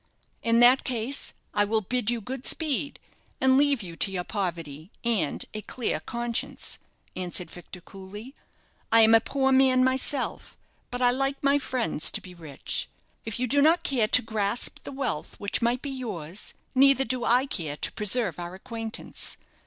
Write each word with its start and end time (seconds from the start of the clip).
"In 0.41 0.61
that 0.61 0.83
case, 0.83 1.31
I 1.53 1.63
will 1.63 1.81
bid 1.81 2.09
you 2.09 2.21
good 2.21 2.43
speed, 2.47 2.99
and 3.39 3.55
leave 3.55 3.83
you 3.83 3.95
to 3.97 4.09
your 4.11 4.23
poverty 4.23 4.89
and 5.03 5.45
a 5.53 5.61
clear 5.61 5.99
conscience," 5.99 6.79
answered 7.15 7.51
Victor, 7.51 7.81
coolly. 7.81 8.33
"I 8.91 9.01
am 9.01 9.13
a 9.13 9.21
poor 9.21 9.51
man 9.51 9.83
myself; 9.83 10.57
but 10.89 11.03
I 11.03 11.11
like 11.11 11.43
my 11.43 11.59
friends 11.59 12.09
to 12.13 12.19
be 12.19 12.33
rich. 12.33 12.89
If 13.25 13.37
you 13.39 13.45
do 13.45 13.61
not 13.61 13.83
care 13.83 14.07
to 14.07 14.21
grasp 14.23 14.79
the 14.85 14.91
wealth 14.91 15.39
which 15.39 15.61
might 15.61 15.83
be 15.83 15.91
yours, 15.91 16.55
neither 16.73 17.03
do 17.05 17.23
I 17.23 17.45
care 17.45 17.75
to 17.77 17.91
preserve 17.91 18.39
our 18.39 18.55
acquaintance. 18.55 19.37